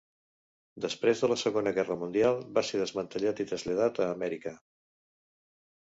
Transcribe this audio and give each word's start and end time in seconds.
Després 0.85 1.19
de 1.23 1.27
la 1.31 1.37
Segona 1.41 1.73
Guerra 1.75 1.97
Mundial 2.03 2.41
va 2.57 2.65
ser 2.71 2.81
desmantellat 2.85 3.45
i 3.45 3.49
traslladat 3.53 4.03
a 4.07 4.11
Amèrica. 4.19 4.59